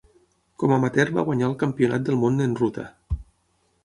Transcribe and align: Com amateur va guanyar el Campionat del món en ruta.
Com 0.61 0.71
amateur 0.77 1.11
va 1.17 1.25
guanyar 1.27 1.49
el 1.49 1.53
Campionat 1.63 2.07
del 2.07 2.17
món 2.23 2.45
en 2.47 2.57
ruta. 2.61 2.87